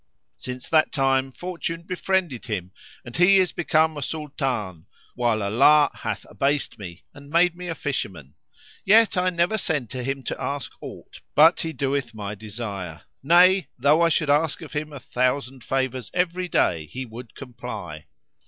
Since 0.37 0.67
that 0.69 0.91
time 0.91 1.31
Fortune 1.31 1.83
befriended 1.83 2.47
him 2.47 2.71
and 3.05 3.15
he 3.15 3.37
is 3.37 3.51
become 3.51 3.95
a 3.97 4.01
Sultan, 4.01 4.87
while 5.13 5.43
Allah 5.43 5.91
hath 5.93 6.25
abased 6.27 6.79
me 6.79 7.03
and 7.13 7.29
made 7.29 7.55
me 7.55 7.67
a 7.67 7.75
fisherman; 7.75 8.33
yet 8.83 9.15
I 9.15 9.29
never 9.29 9.59
send 9.59 9.91
to 9.91 10.01
him 10.03 10.23
to 10.23 10.41
ask 10.41 10.71
aught 10.81 11.21
but 11.35 11.59
he 11.59 11.71
doeth 11.71 12.15
my 12.15 12.33
desire; 12.33 13.03
nay, 13.21 13.67
though 13.77 14.01
I 14.01 14.09
should 14.09 14.31
ask 14.31 14.63
of 14.63 14.73
him 14.73 14.91
a 14.91 14.99
thousand 14.99 15.63
favours 15.63 16.09
every 16.15 16.47
day, 16.47 16.87
he 16.87 17.05
would 17.05 17.35
comply." 17.35 18.07